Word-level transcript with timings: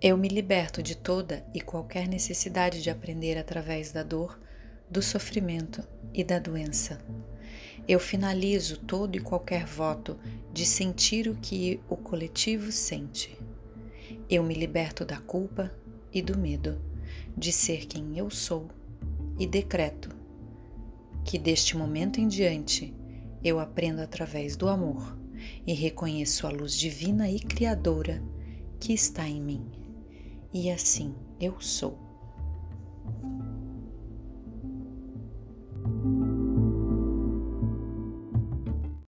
Eu 0.00 0.18
me 0.18 0.28
liberto 0.28 0.82
de 0.82 0.94
toda 0.94 1.42
e 1.54 1.60
qualquer 1.60 2.06
necessidade 2.06 2.82
de 2.82 2.90
aprender 2.90 3.38
através 3.38 3.92
da 3.92 4.02
dor, 4.02 4.38
do 4.90 5.00
sofrimento 5.00 5.82
e 6.12 6.22
da 6.22 6.38
doença. 6.38 7.00
Eu 7.88 7.98
finalizo 7.98 8.78
todo 8.78 9.16
e 9.16 9.20
qualquer 9.20 9.64
voto 9.64 10.18
de 10.52 10.66
sentir 10.66 11.28
o 11.28 11.34
que 11.34 11.80
o 11.88 11.96
coletivo 11.96 12.70
sente. 12.70 13.38
Eu 14.28 14.42
me 14.42 14.52
liberto 14.52 15.02
da 15.02 15.16
culpa 15.16 15.72
e 16.12 16.20
do 16.20 16.36
medo 16.38 16.78
de 17.34 17.50
ser 17.50 17.86
quem 17.86 18.18
eu 18.18 18.28
sou 18.28 18.68
e 19.38 19.46
decreto 19.46 20.10
que 21.24 21.38
deste 21.38 21.74
momento 21.74 22.20
em 22.20 22.28
diante 22.28 22.94
eu 23.42 23.58
aprendo 23.58 24.02
através 24.02 24.56
do 24.56 24.68
amor 24.68 25.16
e 25.66 25.72
reconheço 25.72 26.46
a 26.46 26.50
luz 26.50 26.76
divina 26.76 27.30
e 27.30 27.40
criadora 27.40 28.22
que 28.78 28.92
está 28.92 29.26
em 29.26 29.40
mim. 29.40 29.75
E 30.58 30.70
assim 30.70 31.14
eu 31.38 31.60
sou. 31.60 31.98